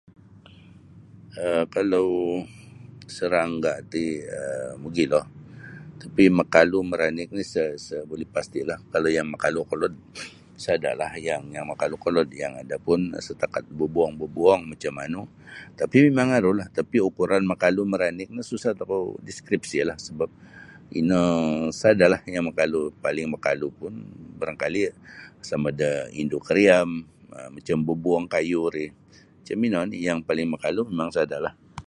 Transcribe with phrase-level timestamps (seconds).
[1.43, 2.07] um kalau
[3.17, 4.03] sarangga' ti
[4.39, 5.21] um mogilo
[6.01, 9.93] tapi' makalu maranik no sa' sa' buli pastilah kalau yang makalu kolod
[10.65, 15.21] sadalah yang makalu kolod yang ada pun setakat bobuong-bobuong macam manu
[15.79, 20.31] tapi mimang arulah tapi ukuran makalu maranik no susah tokou deskripsilah sebap
[20.99, 21.21] ino
[21.81, 23.93] sada'lah yang makalu paling makalu pun
[24.39, 24.81] barangkali
[25.47, 25.91] sama' da
[26.21, 26.89] indu' kariam
[27.35, 28.87] um macam bobuong kayu ri
[29.39, 31.55] macam ino oni' yang paling makalu mimang sada'lah.